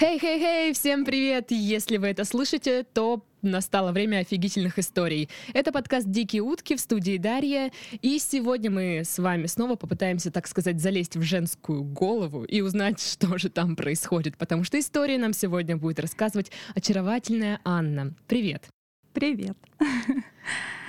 [0.00, 1.50] Хей-хей-хей, всем привет!
[1.50, 5.28] Если вы это слышите, то настало время офигительных историй.
[5.52, 7.70] Это подкаст «Дикие утки» в студии Дарья,
[8.00, 12.98] и сегодня мы с вами снова попытаемся, так сказать, залезть в женскую голову и узнать,
[13.12, 18.14] что же там происходит, потому что истории нам сегодня будет рассказывать очаровательная Анна.
[18.26, 18.70] Привет!
[19.12, 19.58] Привет!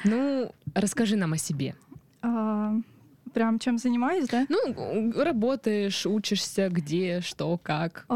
[0.06, 1.76] Ну, расскажи нам о себе.
[2.24, 2.74] А,
[3.32, 4.46] прям чем занимаюсь, да?
[4.50, 8.06] Ну, работаешь, учишься, где, что, как.
[8.10, 8.16] А,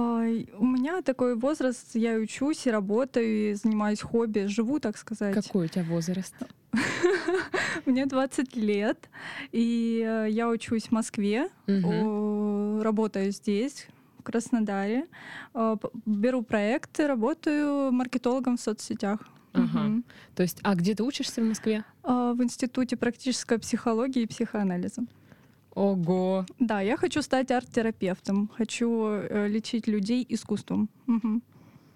[0.57, 5.33] у меня такой возраст, я учусь и работаю, и занимаюсь хобби, живу, так сказать.
[5.33, 6.35] Какой у тебя возраст?
[7.85, 9.09] Мне 20 лет,
[9.51, 11.49] и э, я учусь в Москве,
[12.81, 13.87] работаю здесь,
[14.19, 15.05] в Краснодаре,
[15.53, 19.19] п- беру проекты, работаю маркетологом в соцсетях.
[19.55, 20.01] Ага.
[20.35, 21.83] То есть, а где ты учишься в Москве?
[22.03, 25.03] А, В Институте практической психологии и психоанализа.
[25.73, 26.45] Ого!
[26.59, 30.89] Да, я хочу стать арт-терапевтом, хочу э, лечить людей искусством.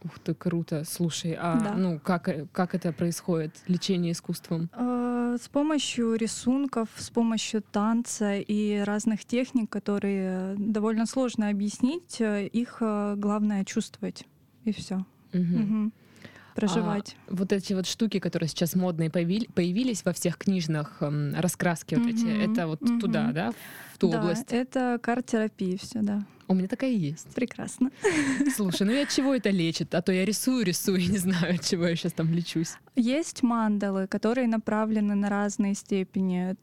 [0.03, 0.83] Ух ты, круто.
[0.85, 1.73] Слушай, а Да.
[1.75, 4.69] ну как, э, как это происходит, лечение искусством?
[4.73, 12.47] Э, С помощью рисунков, с помощью танца и разных техник, которые довольно сложно объяснить, э,
[12.47, 14.25] их э, главное чувствовать
[14.65, 15.05] и все.
[15.33, 15.91] Мгм.
[16.55, 17.15] Проживать.
[17.27, 21.95] А вот эти вот штуки, которые сейчас модные появили- появились во всех книжных эм, раскраски
[21.95, 22.99] вот эти, Мгм, это вот мгм.
[22.99, 23.51] туда, да,
[23.93, 24.51] в ту да, область?
[24.51, 26.23] это карт-терапия, все, да.
[26.47, 27.27] У меня такая есть.
[27.35, 27.91] Прекрасно.
[28.55, 29.93] Слушай, ну и от чего это лечит?
[29.93, 32.73] А то я рисую, рисую, и не знаю, от чего я сейчас там лечусь.
[32.95, 36.55] Есть мандалы, которые направлены на разные степени,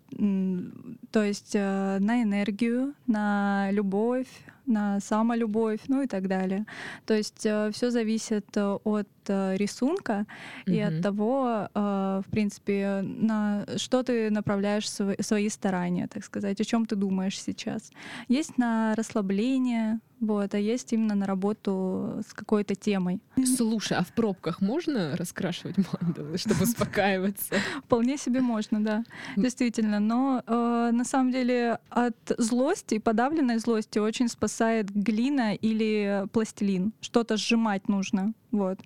[1.12, 4.27] то есть э, на энергию, на любовь,
[4.67, 6.67] на самолюбовь, ну и так далее.
[7.05, 10.27] То есть все зависит э, от э, рисунка
[10.66, 10.88] и Мгм.
[10.96, 16.64] от того, э, в принципе, на что ты направляешь сво- свои старания, так сказать, о
[16.64, 17.91] чем ты думаешь сейчас.
[18.28, 23.20] Есть на расслабление, вот, а есть именно на работу с какой-то темой.
[23.56, 27.54] Слушай, а в пробках можно раскрашивать мандалы, чтобы успокаиваться?
[27.84, 29.04] Вполне себе можно, да,
[29.36, 30.00] действительно.
[30.00, 36.92] Но э, на самом деле от злости, подавленной злости очень спасает глина или пластилин.
[37.00, 38.32] Что-то сжимать нужно.
[38.53, 38.78] Вот.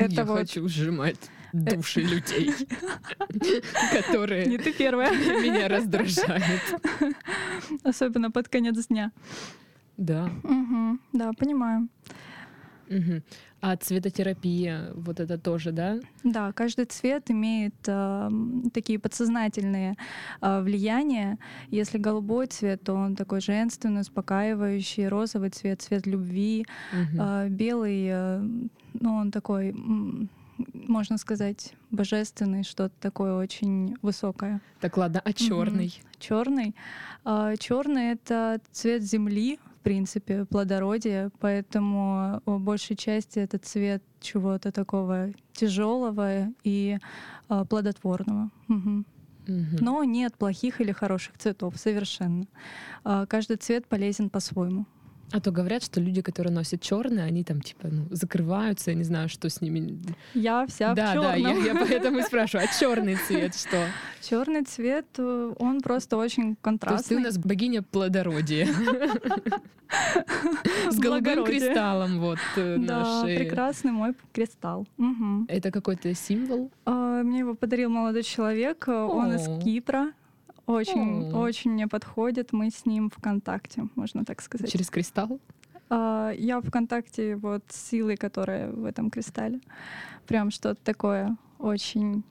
[0.00, 0.38] Это Я вот.
[0.38, 1.18] хочу сжимать
[1.52, 2.50] души людей,
[4.06, 5.10] которые Не ты первая,
[5.42, 6.62] меня раздражают.
[7.84, 9.12] особенно под конец дня.
[9.96, 10.30] Да.
[11.12, 11.88] Да, понимаю.
[13.62, 15.98] А цветотерапия, вот это тоже, да?
[16.24, 18.30] Да, каждый цвет имеет э,
[18.72, 19.96] такие подсознательные
[20.40, 21.36] э, влияния.
[21.70, 27.18] Если голубой цвет, то он такой женственный, успокаивающий, розовый цвет, цвет любви, Мгм.
[27.20, 28.42] А, белый, э,
[28.94, 29.74] ну, он такой,
[30.72, 34.60] можно сказать, божественный, что-то такое очень высокое.
[34.80, 35.94] Так ладно, а черный?
[36.18, 36.74] Черный.
[37.58, 45.30] Черный это цвет земли, в принципе, плодородие, поэтому в большей части это цвет чего-то такого
[45.54, 46.98] тяжелого и
[47.48, 48.50] а, плодотворного.
[48.68, 49.06] Мгм.
[49.46, 52.46] Но нет плохих или хороших цветов совершенно.
[53.04, 54.86] А, Каждый цвет полезен по-своему.
[55.32, 59.04] А то говорят, что люди, которые носят черный, они там типа ну, закрываются, я не
[59.04, 59.98] знаю, что с ними.
[60.34, 61.64] Я вся да, в да, я, черном.
[61.64, 63.86] я поэтому и спрашиваю, а черный цвет что?
[64.22, 67.16] Черный цвет, э, он просто очень То есть ты контрастный.
[67.18, 68.66] у нас богиня плодородия.
[70.88, 74.86] С голубым кристаллом вот э, Да, прекрасный мой кристалл.
[75.48, 76.70] Это какой-то символ?
[76.84, 78.88] А, Мне его подарил молодой человек.
[78.88, 80.12] э, Он из Кипра.
[80.70, 81.40] Очень, О.
[81.40, 82.52] очень мне подходит.
[82.52, 84.70] Мы с ним в контакте, можно так сказать.
[84.70, 85.40] Через кристалл?
[85.88, 89.60] А, Я в контакте вот с силой, которая в этом кристалле.
[90.26, 92.22] Прям что-то такое очень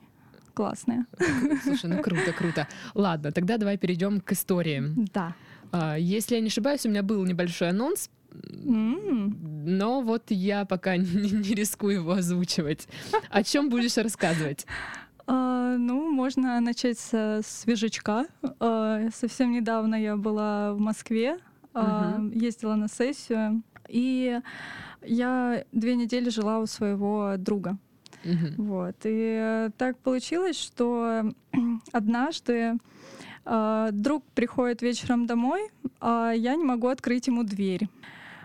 [0.54, 1.06] классное.
[1.64, 2.68] Слушай, ну круто, круто.
[2.94, 5.06] Ладно, тогда давай перейдем к историям.
[5.14, 5.36] Да.
[5.72, 11.32] А, Если я не ошибаюсь, у меня был небольшой анонс, но вот я пока не,
[11.32, 12.88] не рискую его озвучивать.
[13.30, 14.66] О чем будешь рассказывать?
[15.32, 18.26] А, ну, можно начать со свежачка.
[18.60, 21.38] А, совсем недавно я была в Москве,
[21.76, 22.32] Мгм.
[22.32, 24.40] ездила на сессию, и
[25.04, 27.78] я две недели жила у своего друга.
[28.26, 28.56] Мгм.
[28.58, 28.96] Вот.
[29.04, 31.32] И так получилось, что
[31.92, 32.74] однажды
[33.92, 35.70] друг приходит вечером домой,
[36.02, 37.88] а я не могу открыть ему дверь.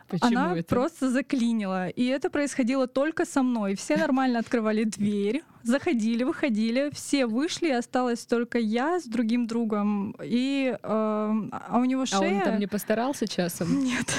[0.09, 0.69] Почему Она это?
[0.69, 1.89] просто заклинила.
[1.89, 3.75] И это происходило только со мной.
[3.75, 5.43] Все нормально открывали дверь.
[5.65, 12.07] Заходили, выходили, все вышли, осталась только я с другим другом, и э, а у него
[12.07, 12.19] шея...
[12.19, 13.83] А он там не постарался часом?
[13.83, 14.15] Нет,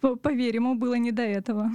[0.22, 1.70] поверь, ему было не до этого.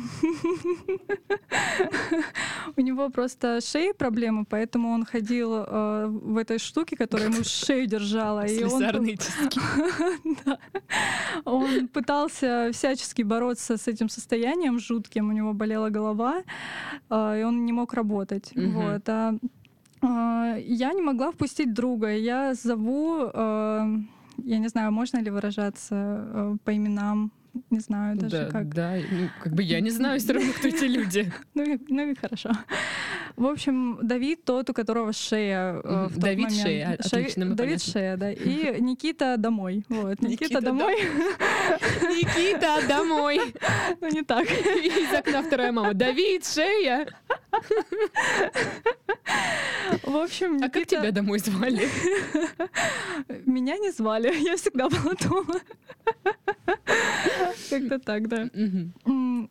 [2.77, 7.87] У него просто шеи проблемы, поэтому он ходил э, в этой штуке, которая ему шею
[7.87, 8.47] держала.
[9.17, 9.59] Тиски.
[11.45, 16.43] Он пытался всячески бороться с этим состоянием жутким, у него болела голова,
[17.09, 18.51] э, и он не мог работать.
[18.55, 18.84] Вот.
[19.07, 19.33] А,
[20.01, 22.15] а, я не могла впустить друга.
[22.15, 23.97] Я зову, э,
[24.43, 27.31] я не знаю, можно ли выражаться э, по именам
[27.69, 28.73] не знаю даже да, как.
[28.73, 31.31] Да, ну, как бы я не знаю все равно, кто эти люди.
[31.53, 32.51] Ну и, ну и хорошо.
[33.37, 37.05] В общем, Давид тот, у которого шея э, в Давид тот шея, момент.
[37.05, 37.91] отлично, мы Давид понятно.
[37.93, 38.31] шея, да.
[38.31, 39.85] И Никита домой.
[39.89, 40.95] Вот, Никита, Никита домой.
[42.01, 43.39] Никита, домой!
[44.01, 44.45] Ну не так.
[44.45, 45.93] Из окна вторая мама.
[45.93, 47.07] Давид, шея!
[50.03, 51.87] В общем, А как тебя домой звали?
[53.45, 55.59] Меня не звали, я всегда была дома.
[57.69, 58.49] Как-то так, да.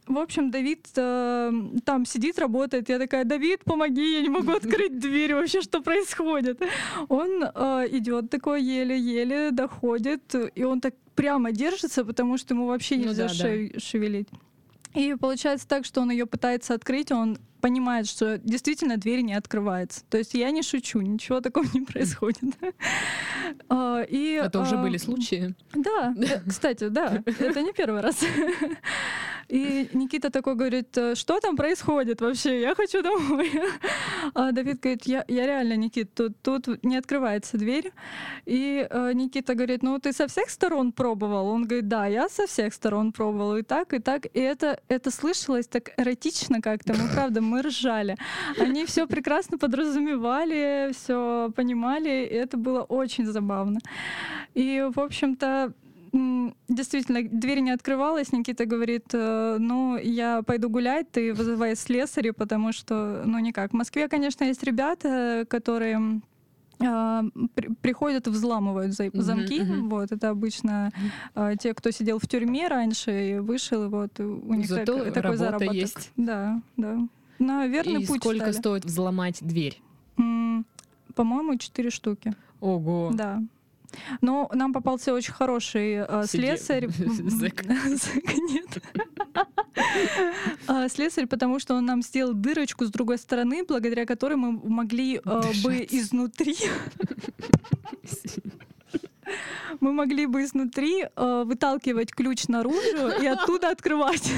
[0.07, 1.53] В общем, Давид э,
[1.85, 2.89] там сидит, работает.
[2.89, 5.35] Я такая, Давид, помоги, я не могу открыть дверь.
[5.35, 6.63] Вообще, что происходит?
[7.09, 12.97] Он э, идет такой еле-еле, доходит, и он так прямо держится, потому что ему вообще
[12.97, 14.29] Ну нельзя шевелить.
[14.95, 20.05] И получается так, что он ее пытается открыть, он понимает, что действительно дверь не открывается.
[20.11, 22.43] То есть я не шучу, ничего такого не происходит.
[23.69, 25.55] А, И, Это уже а, были случаи.
[25.75, 28.21] да, э, кстати, да, это не первый раз.
[29.49, 33.51] И Никита такой говорит, «Э, что там происходит вообще, я хочу домой.
[34.35, 37.93] А Давид говорит, я, я реально, Никит, тут, тут не открывается дверь.
[38.47, 41.49] И э, Никита говорит, ну ты со всех сторон пробовал?
[41.49, 44.27] Он говорит, да, я со всех сторон пробовал, и так, и так.
[44.27, 48.17] И это, это слышалось так эротично как-то, мы правда, мы ржали.
[48.59, 53.81] Они все прекрасно подразумевали, все понимали, и это было очень забавно.
[54.55, 55.73] И, в общем-то,
[56.69, 58.33] действительно, дверь не открывалась.
[58.33, 63.73] Никита говорит, э, ну, я пойду гулять, ты вызывай слесаря, потому что, ну, никак.
[63.73, 66.21] В Москве, конечно, есть ребята, которые
[66.81, 67.23] а,
[67.55, 69.61] при- приходят и взламывают замки.
[69.63, 69.89] мгм.
[69.89, 70.91] Вот, это обычно
[71.35, 75.15] а, те, кто сидел в тюрьме раньше и вышел, и вот у них Зато так-
[75.15, 75.73] такой заработок.
[75.73, 76.11] есть.
[76.17, 76.99] Да, да.
[77.39, 78.53] На верный И путь сколько стали.
[78.53, 79.81] стоит взломать дверь?
[80.19, 80.67] М,
[81.15, 82.35] По-моему, четыре штуки.
[82.61, 83.11] Ого.
[83.15, 83.41] Да.
[84.21, 86.89] Но нам попался очень хороший э, слесарь.
[88.49, 88.83] Нет.
[90.67, 95.17] А, Слесарь, потому что он нам сделал дырочку с другой стороны, благодаря которой мы могли
[95.17, 96.57] э, бы изнутри
[99.81, 104.33] мы могли бы изнутри э, выталкивать ключ наружу и оттуда открывать.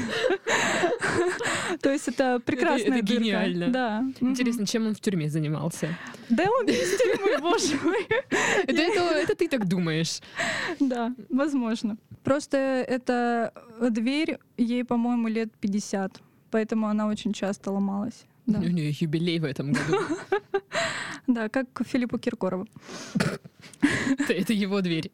[1.81, 3.23] То есть это прекрасная дырка.
[3.23, 3.67] гениально.
[3.69, 4.03] Да.
[4.21, 5.97] Интересно, чем он в тюрьме занимался?
[6.29, 8.07] Да он из тюрьмы, боже мой.
[8.67, 10.19] Это ты так думаешь.
[10.79, 11.97] Да, возможно.
[12.23, 13.53] Просто эта
[13.89, 18.25] дверь, ей, по-моему, лет 50, поэтому она очень часто ломалась.
[18.47, 19.97] Да, У нее юбилей в этом году.
[21.27, 22.67] да как Филиппу Киркорову.
[24.29, 25.11] Это, его дверь.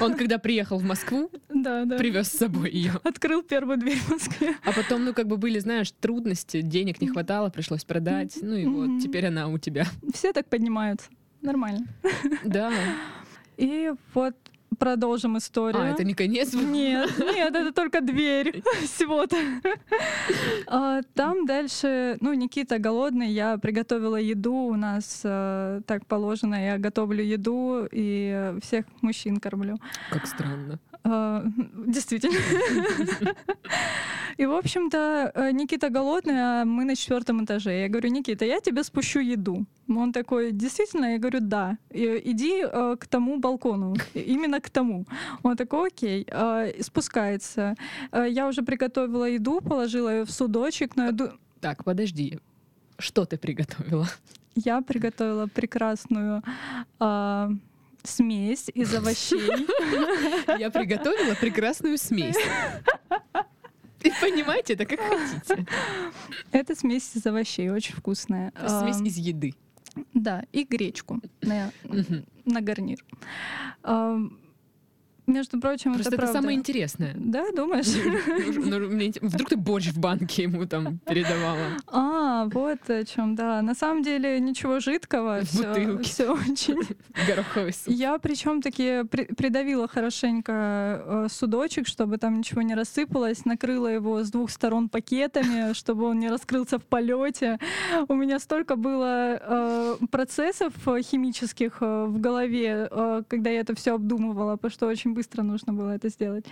[0.00, 1.96] Он когда приехал в Москву, Да, да.
[1.96, 2.92] привез с собой ее.
[3.02, 4.54] Открыл первую дверь в Москве.
[4.64, 8.38] А потом, ну, как бы были, знаешь, трудности, денег не хватало, пришлось продать.
[8.40, 9.86] Ну и вот, теперь она у тебя.
[10.12, 11.08] Все так поднимаются.
[11.40, 11.86] Нормально.
[12.44, 12.72] Да.
[13.56, 14.36] И вот
[14.74, 15.82] продолжим историю.
[15.82, 16.52] А, это не конец?
[16.52, 19.36] Нет, нет, это только дверь всего-то.
[20.66, 26.78] А, Там дальше, ну, Никита голодный, я приготовила еду, у нас э, так положено, я
[26.78, 29.78] готовлю еду и всех мужчин кормлю.
[30.10, 30.78] Как странно.
[31.04, 31.44] А,
[31.86, 32.38] Действительно.
[34.36, 37.70] И, в общем-то, э, Никита голодный, а мы на четвертом этаже.
[37.82, 39.64] Я говорю, Никита, я тебе спущу еду.
[39.88, 41.12] Он такой, действительно?
[41.12, 41.76] Я говорю, да.
[41.90, 45.04] Иди э, к тому балкону, именно к тому.
[45.44, 46.26] Он такой, окей.
[46.32, 47.74] А, Спускается.
[48.12, 51.30] Э, Я уже приготовила еду, положила ее в судочек, но я ду-
[51.60, 52.38] Так, подожди.
[52.98, 54.06] Что ты приготовила?
[54.56, 56.42] я приготовила прекрасную
[57.00, 57.50] а,
[58.04, 59.66] смесь из овощей.
[60.58, 62.36] Я приготовила прекрасную смесь.
[64.02, 65.66] И понимаете, это как хотите.
[66.52, 68.52] Это смесь из овощей, очень вкусная.
[68.68, 69.54] Смесь из еды.
[70.12, 71.70] Да, и гречку на,
[72.44, 72.98] на гарнир.
[75.26, 76.40] Между прочим, Просто это это правда.
[76.40, 77.14] самое интересное.
[77.16, 77.86] Да, думаешь?
[78.56, 81.58] Ну, Вдруг ты борщ в банке ему там передавала?
[81.86, 83.62] А, вот о чем, да.
[83.62, 86.78] На самом деле ничего жидкого, все, все очень.
[87.26, 87.84] Гороховый суп.
[87.86, 94.22] Я причем таки при- придавила хорошенько э, судочек, чтобы там ничего не рассыпалось, накрыла его
[94.22, 97.58] с двух сторон пакетами, чтобы он не раскрылся в полете.
[98.08, 103.94] У меня столько было э, процессов э, химических в голове, э, когда я это все
[103.94, 106.44] обдумывала, потому что очень быстро нужно было это сделать.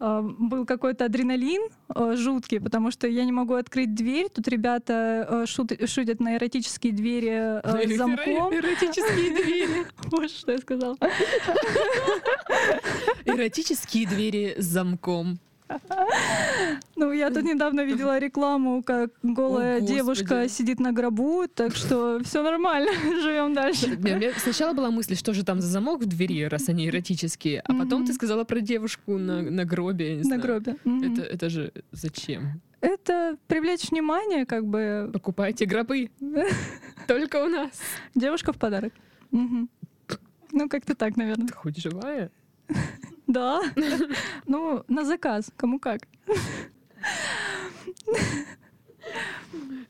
[0.00, 1.62] Э, был какой-то адреналин
[1.94, 4.28] э, жуткий, потому что я не могу открыть дверь.
[4.34, 8.52] Тут ребята э, шут- шутят на эротические двери э, с замком.
[8.58, 9.86] Эротические двери.
[10.10, 10.96] Вот что я сказала.
[13.24, 15.38] Эротические двери с замком.
[16.96, 22.20] Ну, я тут недавно видела рекламу, как голая О, девушка сидит на гробу, так что
[22.24, 22.90] все нормально,
[23.22, 23.96] живем дальше.
[23.96, 27.60] У меня сначала была мысль, что же там за замок в двери, раз они эротические,
[27.60, 30.16] а потом ты сказала про девушку на, на гробе.
[30.16, 30.42] На знаю.
[30.42, 30.76] гробе.
[30.84, 32.60] Это, это же зачем?
[32.80, 36.10] Это привлечь внимание, как бы Покупайте гробы.
[37.08, 37.70] Только у нас.
[38.14, 38.92] девушка в подарок.
[39.30, 41.46] Ну, как-то так, наверное.
[41.46, 42.30] Ты хоть живая?
[43.28, 43.62] Да.
[44.46, 46.00] Ну, на заказ, кому как.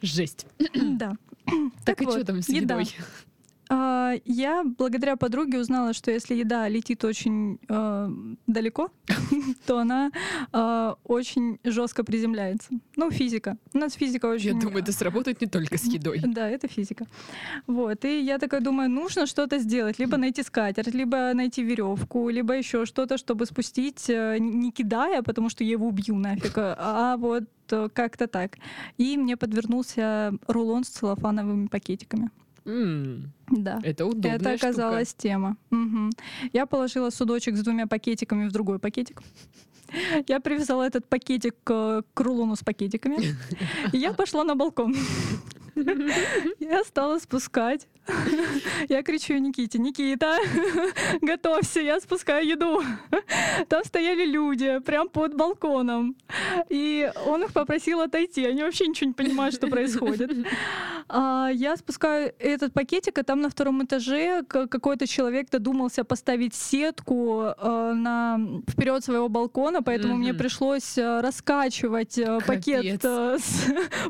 [0.03, 0.47] Жесть.
[0.75, 1.17] Да.
[1.85, 2.89] Так, и вот, что там с едой?
[3.71, 8.09] Я благодаря подруге узнала, что если еда летит очень э,
[8.47, 8.91] далеко,
[9.67, 10.11] то она
[10.53, 12.71] э, очень жестко приземляется.
[12.97, 13.57] Ну, физика.
[13.75, 14.55] У нас физика очень.
[14.55, 16.21] Я думаю, это сработает не только с едой.
[16.25, 17.07] Да, это физика.
[17.67, 18.05] Вот.
[18.05, 19.99] И я такая думаю, нужно что-то сделать.
[19.99, 25.51] Либо найти скатерть, либо найти веревку, либо еще что-то, чтобы спустить, э, не кидая, потому
[25.51, 28.59] что я его убью нафиг, а вот э, как-то так.
[28.97, 32.31] И мне подвернулся рулон с целлофановыми пакетиками.
[33.51, 33.81] Да.
[33.83, 35.57] Это удобная Это оказалась тема.
[35.71, 36.11] Мгм.
[36.53, 39.23] Я положила судочек с двумя пакетиками в другой пакетик.
[40.29, 43.37] Я привязала этот пакетик к рулону с пакетиками.
[43.93, 44.95] И я пошла на балкон.
[46.59, 47.87] Я стала спускать.
[48.89, 50.39] Я кричу Никите, Никита,
[51.21, 52.83] готовься, я спускаю еду.
[53.69, 56.17] Там стояли люди, прям под балконом.
[56.69, 58.47] И он их попросил отойти.
[58.47, 60.31] Они вообще ничего не понимают, что происходит.
[61.09, 67.55] А, я спускаю этот пакетик, а там на втором этаже какой-то человек додумался поставить сетку
[67.57, 73.67] э, на вперед своего балкона, поэтому мне пришлось э, раскачивать э, пакет с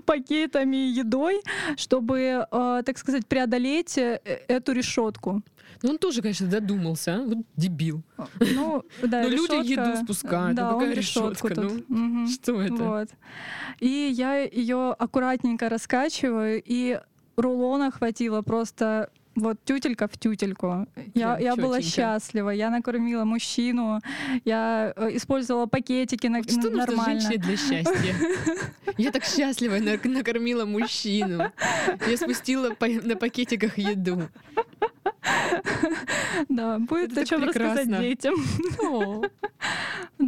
[0.07, 1.41] пакетами едой,
[1.77, 5.43] чтобы, э, так сказать, преодолеть э, эту решетку.
[5.83, 7.23] Ну, он тоже, конечно, додумался, а?
[7.23, 8.03] Вот дебил.
[8.41, 11.89] Ну, да, Ну, люди еду спускают, ну Да, какая он решетку решетка, тут.
[11.89, 12.29] Мгм.
[12.29, 12.75] Что это?
[12.75, 13.09] Вот.
[13.79, 17.01] И я ее аккуратненько раскачиваю, и
[17.37, 20.87] рулона хватило просто вот тютелька в тютельку.
[21.15, 24.01] Я, Прям я была счастлива, я накормила мужчину,
[24.45, 27.21] я э, использовала пакетики на, Вот что нужно нормально.
[27.21, 28.15] женщине для счастья?
[28.97, 31.53] Я так счастлива, я накормила мужчину.
[32.07, 34.29] Я спустила на пакетиках еду.
[36.49, 38.35] Да, будет о чем рассказать детям.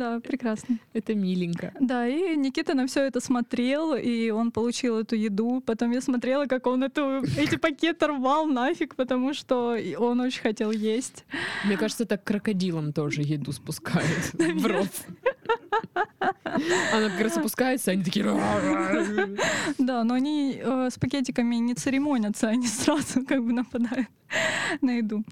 [0.00, 0.78] Да, прекрасно.
[0.94, 1.74] это миленько.
[1.78, 5.62] Да, и Никита на все это смотрел, и он получил эту еду.
[5.66, 10.70] Потом я смотрела, как он эту, эти пакеты рвал нафиг, потому что он очень хотел
[10.70, 11.26] есть.
[11.66, 14.88] Мне кажется, так крокодилам тоже еду спускают в рот.
[16.44, 18.24] Она как раз опускается, они такие...
[19.76, 24.08] Да, но они э, с пакетиками не церемонятся, они сразу как бы нападают
[24.80, 25.24] на еду.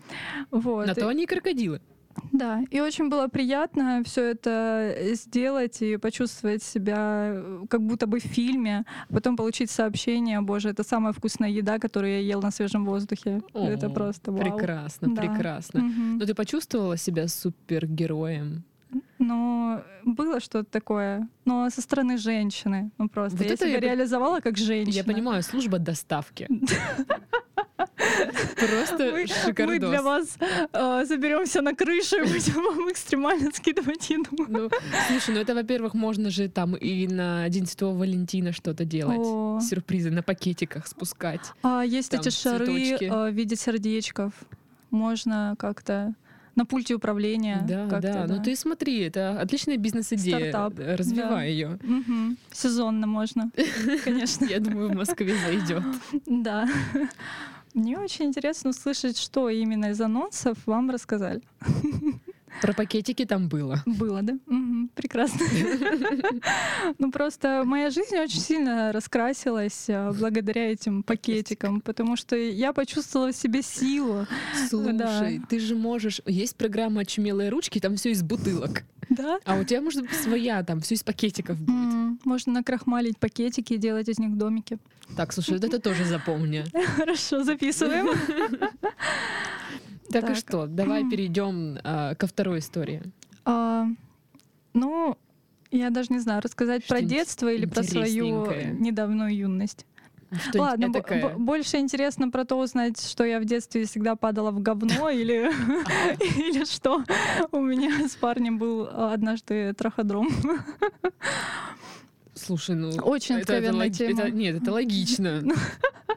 [0.50, 0.87] Вот.
[0.87, 1.80] На то они и крокодилы.
[2.32, 8.18] Да, и очень было приятно все это сделать и почувствовать себя э, как будто бы
[8.20, 12.50] в фильме, а потом получить сообщение, боже, это самая вкусная еда, которую я ел на
[12.50, 13.40] свежем воздухе.
[13.54, 14.40] это О, просто вау.
[14.40, 15.22] Прекрасно, Да.
[15.22, 15.80] прекрасно.
[15.80, 16.18] Мгм.
[16.18, 18.62] Но ты почувствовала себя супергероем?
[19.18, 22.90] Но было что-то такое, но со стороны женщины.
[22.99, 24.95] Ну просто Вот я это себя я реализовала как женщина.
[24.95, 26.49] Я понимаю, служба доставки.
[28.57, 30.37] Просто Мы, мы для вас
[30.73, 34.30] э, заберемся на крышу и будем вам экстремально скидывать еду.
[34.49, 34.71] Ну,
[35.09, 39.18] слушай, ну это, во-первых, можно же там и на День Святого Валентина что-то делать.
[39.21, 39.61] О.
[39.61, 41.52] Сюрпризы на пакетиках спускать.
[41.62, 44.33] А есть Там эти шары э, в виде сердечков.
[44.90, 46.14] Можно как-то
[46.58, 47.64] на пульте управления.
[47.68, 48.26] Да, как-то, да.
[48.26, 50.50] Ну ты смотри, это отличная бизнес-идея.
[50.50, 51.42] Стартап, Да, Развивай да.
[51.44, 51.78] ее.
[51.82, 52.36] Мгм.
[52.52, 53.50] Сезонно можно,
[54.04, 54.44] конечно.
[54.44, 55.82] Я думаю, в Москве зайдет.
[56.26, 56.68] Да.
[57.74, 61.40] Мне очень интересно услышать, что именно из анонсов вам рассказали.
[62.60, 63.82] Про пакетики там было.
[63.86, 64.34] Было, да?
[64.46, 65.40] Мгм, прекрасно.
[66.98, 73.32] Ну просто моя жизнь очень сильно раскрасилась а, благодаря этим пакетикам, потому что я почувствовала
[73.32, 74.26] в себе силу.
[74.68, 76.20] Слушай, ты же можешь...
[76.26, 78.84] Есть программа «Очумелые ручки», там все из бутылок.
[79.10, 79.38] Да?
[79.44, 82.24] А у тебя, может быть, своя, там все из пакетиков будет.
[82.24, 84.78] Можно накрахмалить пакетики и делать из них домики.
[85.16, 86.64] Так, слушай, вот это тоже запомни.
[86.96, 88.08] Хорошо, записываем.
[90.10, 90.36] Так и Так.
[90.36, 93.02] что, давай перейдем а, ко второй истории.
[93.44, 93.86] А,
[94.74, 95.16] Ну,
[95.70, 98.46] я даже не знаю, рассказать про Что-нибудь детство или про свою
[98.78, 99.84] недавнюю юность.
[100.30, 104.60] Что-нибудь Ладно, бо- больше интересно про то узнать, что я в детстве всегда падала в
[104.60, 105.50] говно или,
[106.38, 107.02] или что.
[107.50, 110.28] У меня с парнем был а, однажды траходром.
[112.34, 112.90] Слушай, ну...
[113.02, 114.20] Очень это- откровенная тема.
[114.22, 115.42] это- Нет, это логично.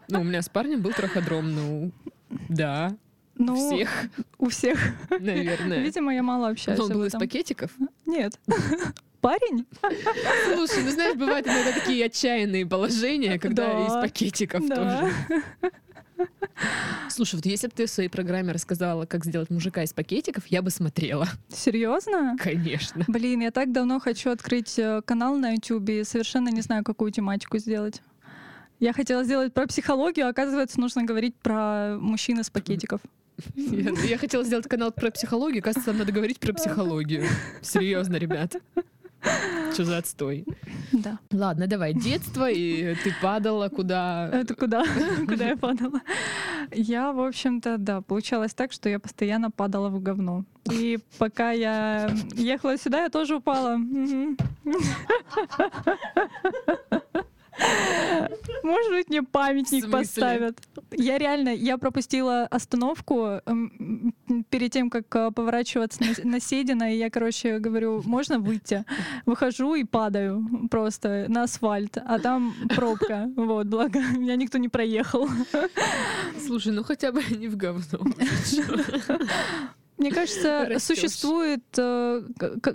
[0.07, 1.91] Ну, у меня с парнем был траходром, ну...
[2.49, 2.93] Да,
[3.45, 3.89] Ну, всех,
[4.37, 4.79] у всех.
[5.19, 5.79] наверное.
[5.79, 7.71] Видимо, я мало общаюсь Но он был из пакетиков?
[8.05, 8.39] Нет.
[9.21, 9.65] Парень?
[10.55, 13.85] Слушай, ну знаешь, бывают иногда такие отчаянные положения, когда Да.
[13.85, 14.75] из пакетиков Да.
[14.75, 15.43] тоже.
[17.09, 20.61] Слушай, вот если бы ты в своей программе рассказала, как сделать мужика из пакетиков, я
[20.61, 21.27] бы смотрела.
[21.49, 22.35] Серьезно?
[22.39, 23.03] Конечно.
[23.07, 27.11] Блин, я так давно хочу открыть э, канал на YouTube и совершенно не знаю, какую
[27.11, 28.01] тематику сделать.
[28.79, 33.01] Я хотела сделать про психологию, а оказывается, нужно говорить про мужчин из пакетиков.
[33.55, 37.25] Я, я хотела сделать канал про психологию, кажется, нам надо говорить про психологию.
[37.61, 38.55] Серьезно, ребят.
[39.73, 40.45] Что за отстой?
[40.91, 41.19] Да.
[41.31, 41.93] Ладно, давай.
[41.93, 44.29] Детство, и ты падала куда?
[44.33, 44.83] Это куда?
[45.27, 46.01] Куда я падала?
[46.71, 50.43] Я, в общем-то, да, получалось так, что я постоянно падала в говно.
[50.71, 53.77] И пока я ехала сюда, я тоже упала.
[58.63, 60.57] Может быть, мне памятник поставят.
[60.97, 66.93] Я реально, я пропустила остановку м, м, перед тем, как э, поворачиваться на, на Седина,
[66.93, 68.83] и я, короче, говорю, можно выйти?
[69.25, 73.29] Выхожу и падаю просто на асфальт, а там пробка.
[73.35, 75.29] Вот, благо, меня никто не проехал.
[76.45, 77.99] Слушай, ну хотя бы не в говно.
[80.01, 80.97] Мне кажется, Растёшь.
[80.97, 82.23] существует э,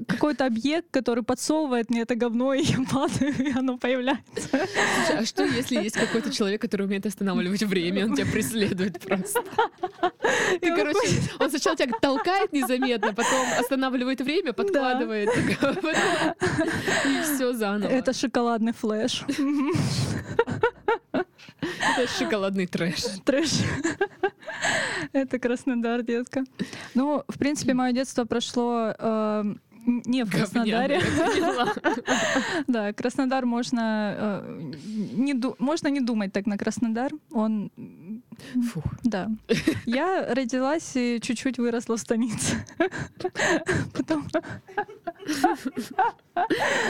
[0.06, 4.48] какой-то объект, который подсовывает мне это говно, и я падаю, и оно появляется.
[4.48, 9.42] Слушай, а что, если есть какой-то человек, который умеет останавливать время, он тебя преследует просто?
[10.60, 17.90] Ты, короче, он сначала тебя толкает незаметно, потом останавливает время, подкладывает, и все заново.
[17.90, 19.24] Это шоколадный флеш.
[21.12, 23.02] Это шоколадный трэш.
[23.24, 23.50] Трэш.
[25.12, 26.44] Это Краснодар, детка.
[26.94, 29.44] Ну, в принципе, мое детство прошло э,
[29.86, 31.00] не в Краснодаре.
[32.66, 34.72] Да, Краснодар можно э,
[35.12, 37.12] не ду- можно не думать так на Краснодар.
[37.30, 37.70] Он,
[38.72, 38.84] Фух.
[39.04, 39.30] да.
[39.86, 42.56] Я родилась и чуть-чуть выросла в станице.
[43.94, 44.28] Потом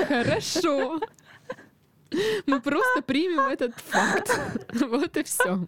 [0.08, 1.00] Хорошо.
[2.46, 4.30] Мы просто примем этот факт.
[4.88, 5.66] Вот и все.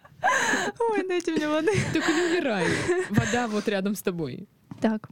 [0.91, 1.71] Ой, дайте мне воды.
[1.93, 2.65] Только не умирай.
[3.09, 4.47] Вода вот рядом с тобой.
[4.81, 5.09] Так,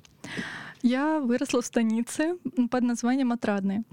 [0.81, 2.37] я выросла в станице
[2.71, 3.83] под названием Отрадное.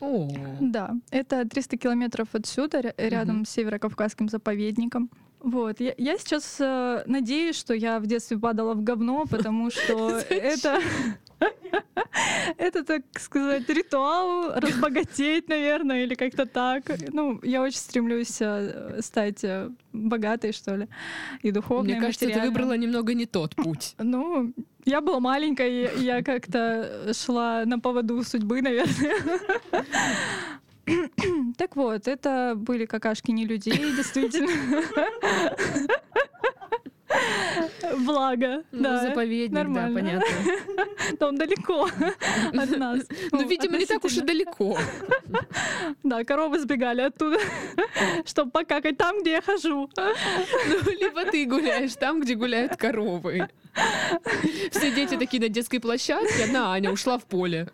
[0.00, 0.28] О,
[0.60, 3.44] Да, это 300 километров отсюда, ря- рядом Мгм.
[3.44, 5.10] с Северокавказским заповедником.
[5.40, 10.08] Вот, я, я сейчас э, надеюсь, что я в детстве падала в говно, потому что
[10.30, 10.80] это,
[12.56, 16.84] это, так сказать, ритуал разбогатеть, наверное, или как-то так.
[17.12, 20.88] Ну, я очень стремлюсь э, стать э, богатой, что ли,
[21.42, 23.94] и духовной, мне кажется, ты выбрала немного не тот путь.
[23.98, 24.52] Ну,
[24.84, 29.14] я была маленькая, и я как-то шла на поводу судьбы, наверное.
[31.56, 34.50] Так вот, это были какашки не людей, действительно.
[38.04, 39.02] Благо, Ну, да.
[39.02, 40.26] заповедник, да, понятно.
[41.20, 43.00] Но он далеко от нас.
[43.32, 44.78] Ну, видимо, не так уж и далеко.
[46.02, 47.38] Да, коровы сбегали оттуда,
[48.24, 49.88] чтобы покакать там, где я хожу.
[49.96, 53.48] Ну, либо ты гуляешь там, где гуляют коровы.
[54.70, 57.68] Все дети такие на детской площадке, одна Аня ушла в поле.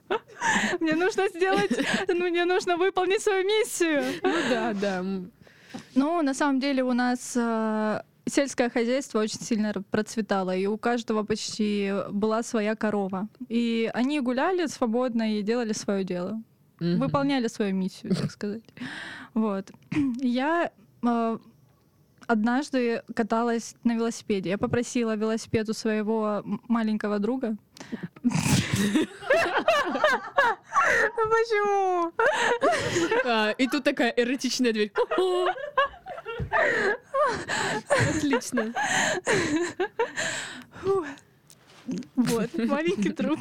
[0.81, 1.71] Мне нужно сделать,
[2.09, 4.05] ну, мне нужно выполнить свою миссию.
[4.23, 5.05] Ну да, да.
[5.95, 11.23] Ну, на самом деле у нас э, сельское хозяйство очень сильно процветало, и у каждого
[11.23, 13.29] почти была своя корова.
[13.49, 16.43] И они гуляли свободно и делали свое дело,
[16.81, 16.99] Мгм.
[16.99, 18.63] выполняли свою миссию, так сказать.
[19.35, 19.71] Вот.
[20.21, 20.71] Я
[21.07, 21.39] э,
[22.27, 24.51] однажды каталась на велосипеде.
[24.51, 27.57] Я попросила велосипед у своего маленького друга.
[31.17, 32.13] Почему?
[33.25, 34.93] А, и тут такая эротичная дверь.
[38.15, 38.73] Отлично.
[42.17, 43.41] Вот, маленький друг.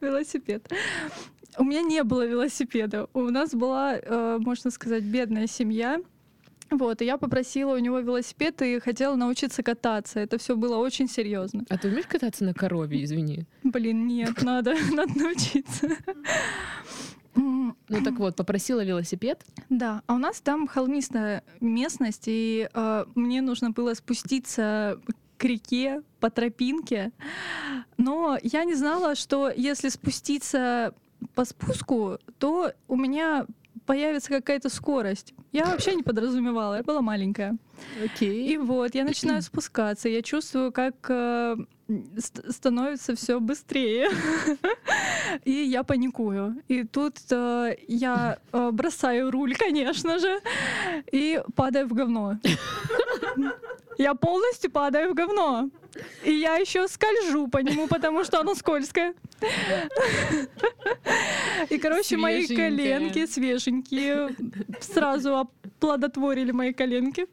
[0.00, 0.68] Велосипед.
[1.58, 3.08] У меня не было велосипеда.
[3.12, 6.00] У нас была, э, можно сказать, бедная семья.
[6.70, 10.20] Вот, и я попросила у него велосипед и хотела научиться кататься.
[10.20, 11.64] Это все было очень серьезно.
[11.68, 13.46] А ты умеешь кататься на корове, извини?
[13.64, 15.88] Блин, нет, надо, надо научиться.
[17.34, 19.44] Ну так вот, попросила велосипед.
[19.68, 25.00] Да, а у нас там холмистая местность, и э, мне нужно было спуститься
[25.36, 27.12] к реке по тропинке.
[27.96, 30.94] Но я не знала, что если спуститься
[31.34, 33.46] по спуску, то у меня
[33.90, 35.34] появится какая-то скорость.
[35.50, 37.56] Я вообще не подразумевала, я была маленькая.
[38.04, 38.46] Окей.
[38.46, 41.56] И вот я начинаю спускаться, я чувствую, как э,
[42.48, 44.08] становится все быстрее.
[45.44, 46.62] И я паникую.
[46.68, 50.38] И тут э, я э, бросаю руль, конечно же,
[51.10, 52.38] и падаю в говно.
[53.98, 55.68] Я полностью падаю в говно.
[56.24, 59.14] И я еще скольжу по нему, потому что оно скользкое.
[61.70, 64.30] И, короче, мои коленки свеженькие
[64.80, 67.26] сразу оплодотворили мои коленки.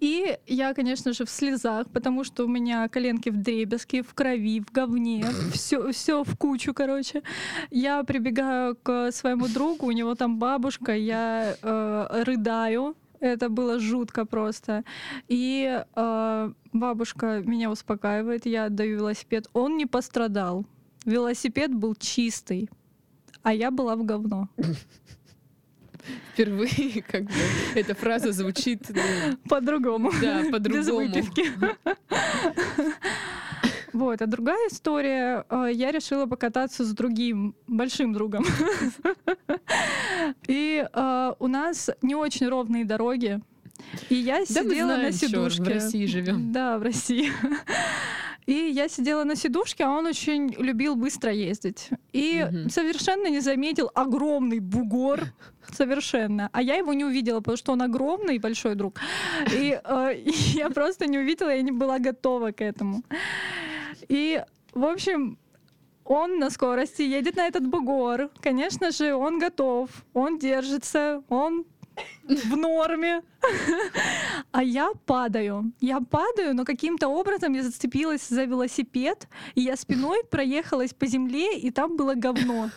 [0.00, 4.60] И я, конечно же, в слезах, потому что у меня коленки в дребезге, в крови,
[4.60, 7.22] в говне, все, все в кучу, короче.
[7.70, 12.96] Я прибегаю к своему другу, у него там бабушка, я э, рыдаю,
[13.28, 14.84] это было жутко просто.
[15.28, 19.48] И э, бабушка меня успокаивает, я отдаю велосипед.
[19.52, 20.64] Он не пострадал.
[21.04, 22.68] Велосипед был чистый,
[23.42, 24.48] а я была в говно.
[26.32, 27.32] Впервые как бы
[27.74, 30.12] эта фраза звучит ну, по-другому.
[30.20, 30.82] Да, по-другому.
[30.82, 31.44] Без выпивки.
[33.96, 38.44] Вот, а другая история, э, я решила покататься с другим большим другом.
[40.48, 43.40] И э, у нас не очень ровные дороги.
[44.10, 45.62] И я сидела на сидушке.
[45.62, 46.52] в России живем.
[46.52, 47.32] Да, в России.
[48.44, 51.88] И я сидела на сидушке, а он очень любил быстро ездить.
[52.12, 52.68] И угу.
[52.68, 55.32] совершенно не заметил огромный бугор.
[55.72, 56.50] Совершенно.
[56.52, 59.00] А я его не увидела, потому что он огромный большой друг.
[59.52, 63.02] И, э, и я просто не увидела, я не была готова к этому.
[64.08, 65.38] И, в общем,
[66.04, 68.30] он на скорости едет на этот бугор.
[68.40, 71.64] Конечно же, он готов, он держится, он
[72.24, 73.22] в норме.
[74.52, 75.72] А я падаю.
[75.80, 81.58] Я падаю, но каким-то образом я зацепилась за велосипед, и я спиной проехалась по земле,
[81.58, 82.70] и там было говно.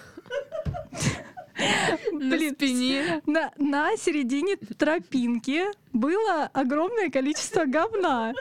[2.12, 3.22] Блин, на спине.
[3.26, 8.34] На, на середине тропинки было огромное количество говна.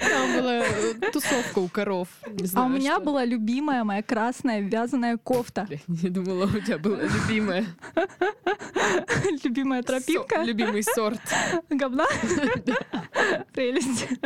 [0.00, 2.08] Там была э, тусовка у коров.
[2.42, 3.04] Знаю, а у меня что.
[3.04, 5.66] была любимая моя красная вязаная кофта.
[5.70, 7.64] Я не думала, у тебя была любимая.
[9.44, 10.36] Любимая тропинка.
[10.36, 11.20] Со- любимый сорт.
[11.70, 12.06] Говна?
[13.52, 14.08] Прелесть.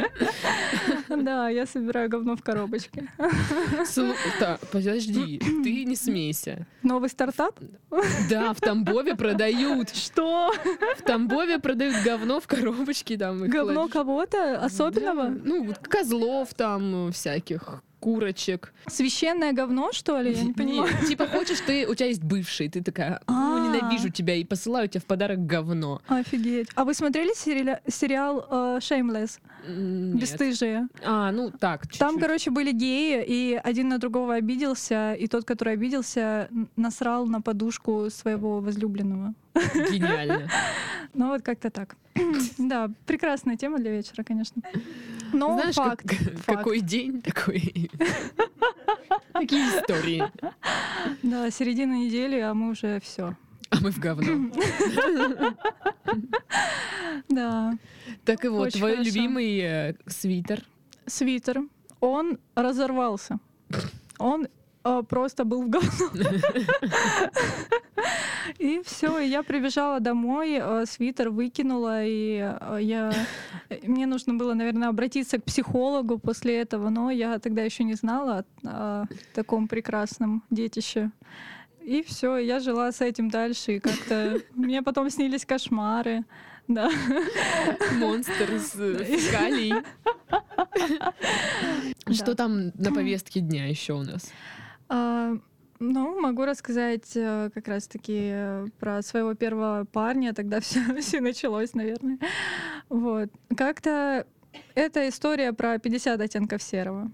[1.09, 3.09] Да, я собираю говно в коробочке.
[4.39, 6.67] Так, подожди, ты не смейся.
[6.83, 7.59] Новый стартап?
[8.31, 9.91] Да, в Тамбове продают.
[9.95, 10.53] Что?
[10.99, 13.19] В Тамбове продают говно в коробочке.
[13.19, 15.29] Там, говно кого-то особенного?
[15.29, 18.73] Ну, козлов там всяких курочек.
[18.87, 20.33] Священное говно, что ли?
[20.33, 20.91] Я не понимаю.
[20.91, 23.60] Нет, типа хочешь ты, у тебя есть бывший, ты такая, ну, а.
[23.79, 26.01] Ненавижу тебя и посылаю тебе в подарок говно.
[26.09, 26.69] Офигеть.
[26.75, 29.39] А вы смотрели сериал э, Shameless?
[30.17, 30.89] Бестыжие.
[31.05, 35.75] А, ну так, Там, короче, были геи, и один на другого обиделся, и тот, который
[35.75, 39.35] обиделся, насрал на подушку своего возлюбленного.
[39.91, 40.49] Гениально.
[41.13, 41.97] Ну вот как-то так.
[42.59, 44.63] Да, прекрасная тема для вечера, конечно.
[45.33, 46.59] Но Знаешь, факт, как, факт.
[46.59, 47.91] какой день, такой...
[49.33, 50.23] Такие истории.
[51.23, 53.35] Да, середина недели, а мы уже все.
[53.71, 54.51] А мы в говно.
[57.29, 57.79] Да.
[58.25, 60.65] Так и вот, твой любимый э, свитер.
[61.07, 61.63] Свитер.
[62.01, 63.39] Он разорвался.
[64.19, 64.49] Он
[64.85, 66.11] э, просто был в говно.
[68.59, 72.37] И все, и я прибежала домой, э, свитер выкинула, и
[72.81, 73.13] я
[73.83, 78.45] мне нужно было, наверное, обратиться к психологу после этого, но я тогда еще не знала
[78.65, 81.11] о, о таком прекрасном детище.
[81.81, 86.25] И все, я жила с этим дальше, и как-то мне потом снились кошмары.
[86.69, 86.89] Да.
[87.99, 89.75] Монстр с фекалий.
[92.15, 94.31] Что там на повестке дня еще у нас?
[94.89, 95.33] А,
[95.81, 101.75] ну, могу рассказать э, как раз-таки э, про своего первого парня, тогда все, все началось,
[101.75, 102.19] наверное.
[102.89, 103.31] Вот.
[103.57, 104.27] Как-то
[104.75, 107.11] это история про 50 оттенков серого.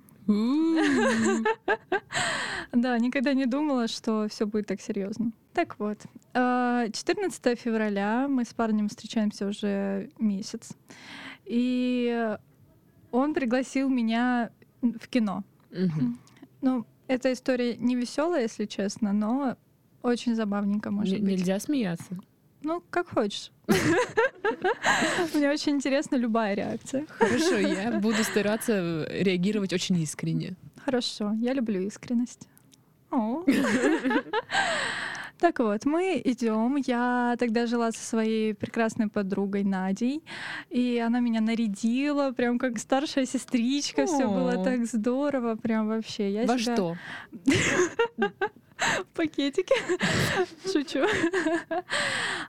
[2.72, 5.32] Да, никогда не думала, что все будет так серьезно.
[5.54, 5.98] Так вот,
[6.34, 10.72] 14 э, февраля мы с парнем встречаемся уже месяц.
[11.46, 12.36] И
[13.10, 14.50] он пригласил меня
[14.82, 15.44] в кино.
[16.60, 19.56] Ну, эта история не веселая, если честно, но
[20.02, 21.30] очень забавненько, может быть.
[21.30, 22.18] Нельзя смеяться.
[22.66, 23.52] Ну, как хочешь.
[25.34, 27.06] Мне очень интересна любая реакция.
[27.16, 30.56] Хорошо, я буду стараться реагировать очень искренне.
[30.84, 32.48] Хорошо, я люблю искренность.
[35.38, 36.76] Так вот, мы идем.
[36.76, 40.22] Я тогда жила со своей прекрасной подругой Надей,
[40.70, 44.06] и она меня нарядила, прям как старшая сестричка.
[44.06, 46.32] Все было так здорово, прям вообще.
[46.32, 46.96] Я Во себя- что?
[48.78, 49.74] в пакетике.
[50.72, 51.04] Шучу.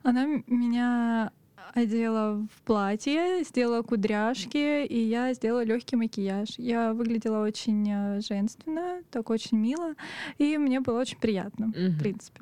[0.03, 1.31] Она меня
[1.73, 6.55] одела в платье, сделала кудряшки, и я сделала легкий макияж.
[6.57, 9.93] Я выглядела очень э, женственно, так очень мило,
[10.37, 12.41] и мне было очень приятно, в принципе.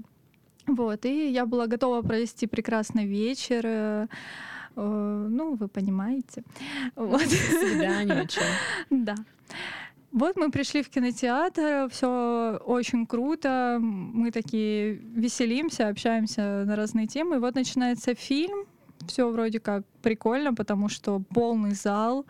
[0.67, 3.61] Вот, и я была готова провести прекрасный вечер.
[3.65, 4.07] э,
[4.75, 6.43] э, Ну, вы понимаете.
[6.95, 7.21] Вот.
[7.21, 8.27] Свидание?
[8.89, 9.15] Да.
[10.11, 17.35] Вот мы пришли в кинотеатр, все очень круто, мы такие веселимся, общаемся на разные темы.
[17.35, 18.65] И вот начинается фильм,
[19.07, 22.25] все вроде как прикольно, потому что полный зал,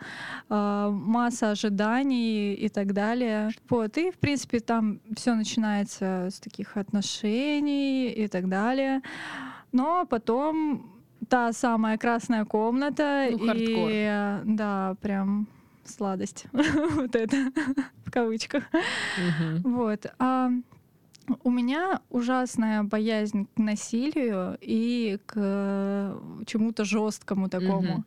[0.48, 3.50] а, масса ожиданий и так далее.
[3.68, 9.02] Вот, и, в принципе, там все начинается с таких отношений и так далее.
[9.72, 10.92] Но потом
[11.28, 13.90] та самая красная комната Ну, хардкор.
[13.92, 15.46] и да, прям
[15.84, 16.46] сладость.
[16.52, 17.36] вот это
[18.04, 18.64] в кавычках.
[19.18, 19.74] Мгм.
[19.74, 20.06] Вот.
[20.18, 20.50] А
[21.42, 27.80] у меня ужасная боязнь к насилию и к чему-то жесткому такому.
[27.80, 28.06] Мгм.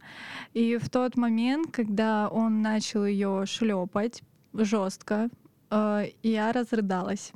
[0.54, 5.30] И в тот момент, когда он начал ее шлепать жестко,
[5.70, 7.32] э, я разрыдалась.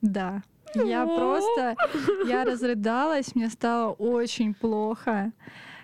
[0.00, 0.42] Да.
[0.74, 1.76] Я просто,
[2.26, 5.32] я разрыдалась, мне стало очень плохо.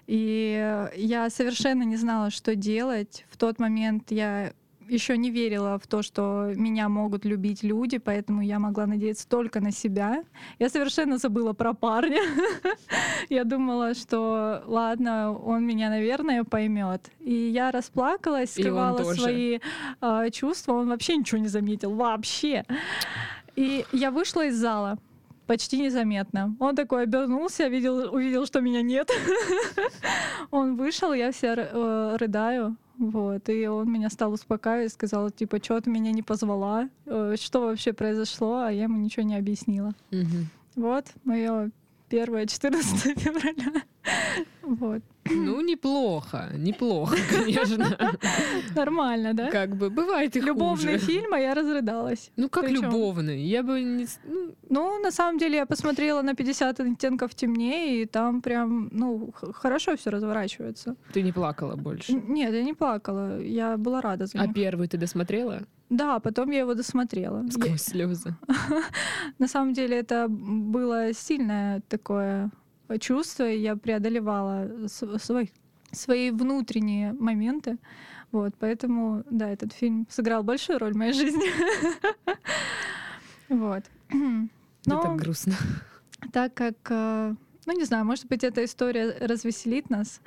[0.07, 3.25] И я совершенно не знала, что делать.
[3.31, 4.53] В тот момент я
[4.89, 9.61] еще не верила в то, что меня могут любить люди, поэтому я могла надеяться только
[9.61, 10.25] на себя.
[10.59, 12.21] Я совершенно забыла про парня.
[13.31, 17.11] Я думала, что ладно, он меня, наверное, поймет.
[17.21, 19.61] И я расплакалась, скрывала свои
[20.01, 20.75] а, чувства.
[20.75, 22.65] Он вообще ничего не заметил, вообще.
[23.57, 24.99] И я вышла из зала
[25.47, 26.57] почти незаметно.
[26.59, 29.11] Он такой обернулся, видел, увидел, что меня нет.
[30.51, 32.77] Он вышел, я вся э, рыдаю.
[32.99, 37.63] Вот, и он меня стал успокаивать, сказал, типа, что ты меня не позвала, Э, что
[37.63, 39.95] вообще произошло, а я ему ничего не объяснила.
[40.11, 40.49] Мгм.
[40.77, 41.71] Вот, мое
[42.09, 43.83] первое 14 февраля.
[44.63, 45.03] Вот.
[45.31, 47.97] Ну, неплохо, неплохо, конечно.
[48.77, 49.51] Нормально, да?
[49.51, 51.07] Как бы бывает и Любовный хуже.
[51.07, 52.31] фильм, а я разрыдалась.
[52.37, 53.41] Ну, как Причём- любовный.
[53.43, 54.07] Я бы не...
[54.25, 59.33] ну, Ну, на самом деле, я посмотрела на 50 оттенков темнее, и там прям, ну,
[59.55, 60.95] хорошо все разворачивается.
[61.13, 62.13] ты не плакала больше.
[62.13, 64.55] Нет, я не плакала, я была рада за А них.
[64.55, 65.61] первый ты досмотрела?
[65.91, 67.45] Да, потом я его досмотрела.
[67.51, 68.35] Сквозь слезы.
[69.39, 72.51] На самом деле это было сильное такое
[73.01, 75.53] чувство, и я преодолевала свой-
[75.93, 77.79] свои внутренние моменты.
[78.33, 81.45] Вот, поэтому, да, этот фильм сыграл большую роль в моей жизни.
[83.49, 83.85] Вот.
[84.87, 85.55] Но грустно.
[86.33, 87.35] так как, э,
[87.67, 90.21] ну не знаю, может быть, эта история развеселит нас.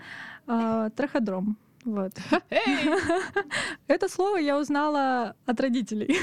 [0.48, 1.58] А, Траходром.
[1.88, 2.12] Вот.
[3.88, 6.20] Это слово я узнала от родителей.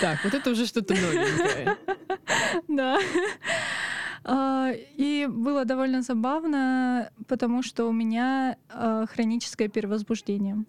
[0.00, 1.78] Так, вот это уже что-то новенькое.
[2.68, 2.98] Да.
[4.24, 10.64] А, И было довольно забавно, потому что у меня а, хроническое перевозбуждение.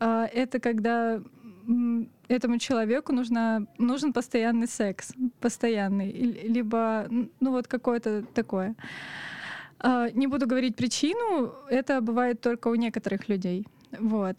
[0.00, 1.20] А, Это когда
[2.28, 8.74] этому человеку нужно, нужен постоянный секс, постоянный, либо, ну вот какое-то такое.
[9.80, 13.66] А, Не буду говорить причину, это бывает только у некоторых людей.
[13.98, 14.38] Вот.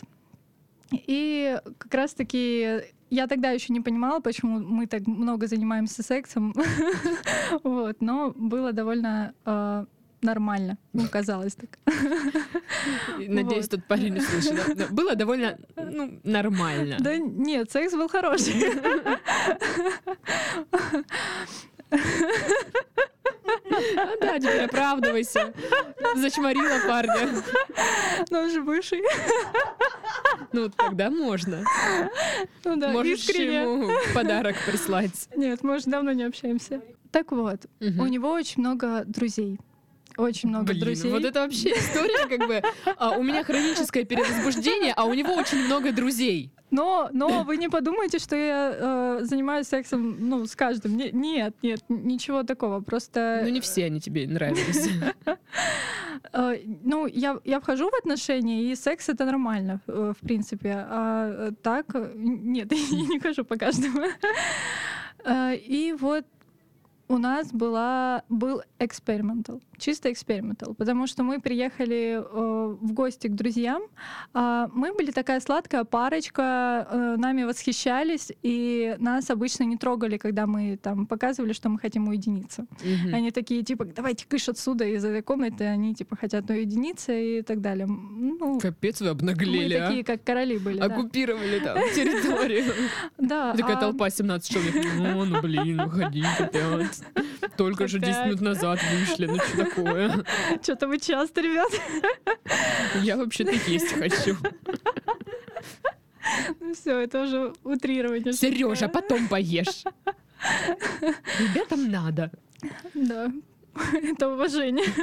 [0.92, 6.54] И как раз-таки я тогда еще не понимала, почему мы так много занимаемся сексом.
[7.64, 9.86] Вот, но было довольно а,
[10.22, 11.80] нормально, ну, казалось так.
[13.18, 13.72] Надеюсь, Вот.
[13.72, 14.64] тот парень да?
[14.76, 16.98] Но Было довольно ну, нормально.
[17.00, 18.54] Да нет, секс был хороший.
[23.98, 25.54] А да, теперь оправдывайся.
[26.16, 27.30] Зачморила парня.
[28.30, 29.02] Но он же бывший.
[30.54, 31.64] Ну, тогда можно.
[32.64, 33.62] Ну да, Можешь искренне.
[33.62, 35.28] ему подарок прислать.
[35.36, 36.82] Нет, мы уже давно не общаемся.
[37.12, 38.00] Так вот, Мгм.
[38.02, 39.60] у него очень много друзей.
[40.18, 41.12] Очень много Блин, друзей.
[41.12, 42.62] вот это вообще история, как бы,
[42.98, 46.52] а, у меня хроническое перевозбуждение, а у него очень много друзей.
[46.72, 50.98] Но, но вы не подумайте, что я э, занимаюсь сексом, ну, с каждым.
[50.98, 52.82] Не- нет, нет, ничего такого.
[52.82, 54.90] Просто Ну, не все они тебе нравились.
[56.34, 60.74] Э, ну, я, я вхожу в отношения, и секс это нормально, э, в принципе.
[60.90, 64.02] А э, так, нет, я не хожу по каждому.
[65.30, 66.26] И вот
[67.08, 73.36] у нас была, был экспериментал, чисто экспериментал, потому что мы приехали э, в гости к
[73.36, 73.84] друзьям.
[74.34, 80.48] Э, мы были такая сладкая парочка, э, нами восхищались, и нас обычно не трогали, когда
[80.48, 82.66] мы там показывали, что мы хотим уединиться.
[82.84, 83.14] Mm-hmm.
[83.14, 87.62] Они такие, типа, давайте кыш отсюда из этой комнаты, они, типа, хотят уединиться и так
[87.62, 87.88] далее.
[87.88, 89.88] Ну, Капец, вы обнаглели, Мы а?
[89.88, 92.74] такие, как короли были, Оккупировали там территорию.
[93.18, 93.54] Да.
[93.54, 94.86] Такая а толпа 17 человек.
[94.98, 97.02] Ну, ну, блин, выходите опять.
[97.58, 100.26] Только же 10 минут назад вышли, ну что такое?
[100.62, 101.72] Что-то вы часто, ребят.
[103.02, 104.36] Я вообще-то есть хочу.
[106.60, 108.34] Ну все, это уже утрирование.
[108.34, 109.86] Сережа, потом поешь.
[111.40, 112.32] Ребятам надо.
[112.94, 113.32] Да,
[113.94, 114.86] это уважение.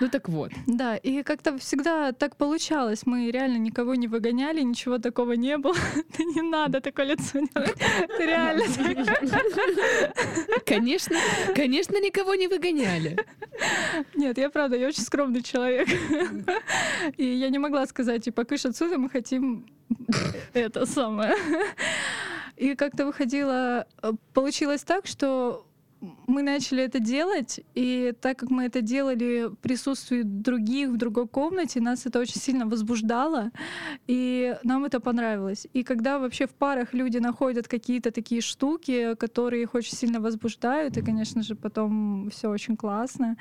[0.00, 0.50] Ну так вот.
[0.66, 3.02] Да, и как-то всегда так получалось.
[3.06, 5.76] Мы реально никого не выгоняли, ничего такого не было.
[6.18, 7.76] Да не надо такое лицо делать.
[8.18, 8.64] Реально
[10.66, 11.16] Конечно,
[11.54, 13.16] конечно, никого не выгоняли.
[14.14, 15.88] Нет, я правда, я очень скромный человек.
[17.16, 19.66] И я не могла сказать, типа, кыш отсюда, мы хотим
[20.52, 21.36] это самое.
[22.56, 25.66] И как-то выходило, э, получилось так, что
[26.26, 31.28] мы начали это делать, и так как мы это делали в присутствии других в другой
[31.28, 33.50] комнате, нас это очень сильно возбуждало,
[34.08, 35.66] и нам это понравилось.
[35.72, 40.96] И когда вообще в парах люди находят какие-то такие штуки, которые их очень сильно возбуждают,
[40.96, 43.36] и, конечно же, потом все очень классно,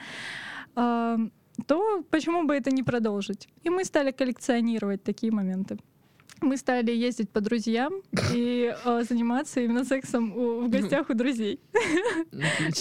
[0.76, 1.17] а,
[1.65, 3.47] то почему бы это не продолжить?
[3.63, 5.78] И мы стали коллекционировать такие моменты
[6.39, 7.94] мы стали ездить по друзьям
[8.34, 11.60] и э, заниматься именно сексом у, в гостях у друзей.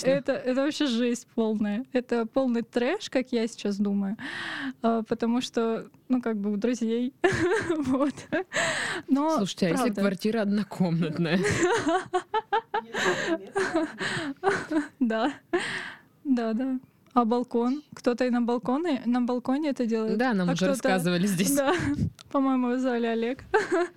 [0.03, 1.85] Это, это вообще жесть полная.
[1.93, 4.17] Это полный трэш, как я сейчас думаю.
[4.83, 7.13] Э, потому что, ну, как бы у друзей.
[7.77, 8.15] вот.
[9.09, 11.41] Но, Слушайте, а если квартира однокомнатная?
[15.01, 15.33] Да.
[16.25, 16.79] Да, да.
[17.13, 17.83] А балкон?
[17.95, 20.17] Кто-то и на балконе, на балконе это делает?
[20.19, 21.55] Да, нам а уже рассказывали здесь.
[21.55, 21.75] Да,
[22.31, 23.45] по-моему, звали Олег.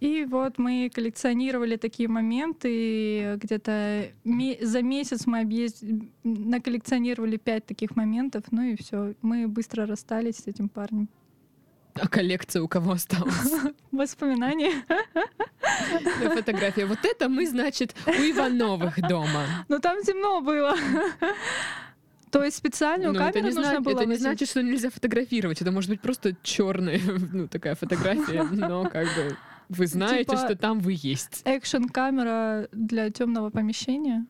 [0.00, 4.06] И вот мы коллекционировали такие моменты, где-то
[4.60, 5.82] за месяц мы объезд...
[6.22, 11.08] наколлекционировали пять таких моментов, ну и все, мы быстро расстались с этим парнем.
[12.00, 13.52] А коллекция у кого осталась?
[13.90, 14.84] Воспоминания.
[16.34, 16.86] Фотография.
[16.86, 19.64] Вот это мы, значит, у Ивановых дома.
[19.68, 20.76] Ну там темно было.
[22.30, 25.60] То есть специальную Но камеру нужно зна- было Это не значит, что нельзя фотографировать.
[25.62, 27.00] Это может быть просто черная,
[27.32, 29.36] ну, такая фотография, но как бы
[29.68, 31.42] вы знаете, типа что там вы есть.
[31.44, 34.26] Экшн-камера для темного помещения.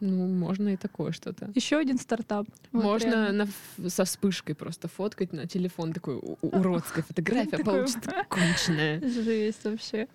[0.00, 1.50] Ну, можно и такое что-то.
[1.54, 2.46] Еще один стартап.
[2.72, 3.46] Можно на,
[3.88, 5.92] со вспышкой просто фоткать на телефон.
[5.92, 9.00] Такой уродская фотография получится конченая.
[9.06, 10.08] Жесть вообще.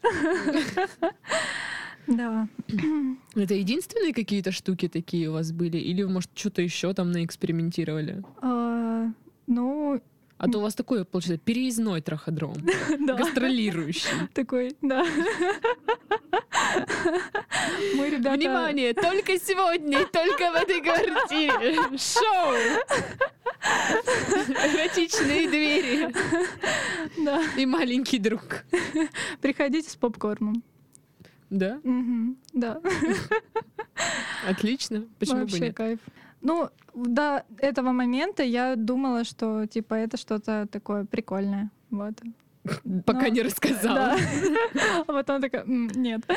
[2.07, 2.47] Да.
[3.35, 5.77] Это единственные какие-то штуки такие у вас были?
[5.77, 8.23] Или, может, что-то еще там наэкспериментировали?
[8.41, 9.07] А,
[9.47, 10.01] ну,
[10.37, 12.55] а то у вас такой, получается, переездной траходром.
[12.99, 14.27] Гастролирующий.
[14.33, 15.05] Такой, да.
[17.95, 18.35] Мы, ребята...
[18.35, 21.75] Внимание, только сегодня только в этой квартире.
[21.97, 22.53] Шоу!
[24.73, 26.13] Эротичные двери.
[27.23, 27.41] Да.
[27.57, 28.65] И маленький друг.
[29.41, 30.63] Приходите с попкорном.
[31.55, 31.79] Да?
[31.85, 32.81] Угу, да.
[34.47, 35.05] Отлично.
[35.19, 35.75] Почему Вообще бы нет?
[35.75, 35.99] кайф.
[36.41, 41.71] Ну, до этого момента я думала, что типа это что-то такое прикольное.
[41.91, 42.13] Вот.
[43.05, 43.27] Пока Но...
[43.27, 44.17] не рассказала.
[44.73, 45.03] Да.
[45.07, 46.21] А потом такая, нет.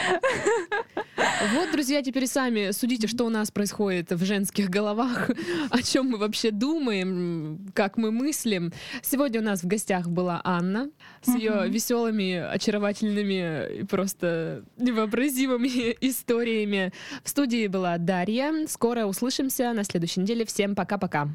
[1.55, 5.31] Вот, друзья, теперь сами судите, что у нас происходит в женских головах,
[5.71, 8.73] о чем мы вообще думаем, как мы мыслим.
[9.03, 10.91] Сегодня у нас в гостях была Анна
[11.23, 16.93] с ее веселыми, очаровательными и просто невообразимыми историями.
[17.23, 18.67] В студии была Дарья.
[18.67, 20.45] Скоро услышимся на следующей неделе.
[20.45, 21.29] Всем пока-пока.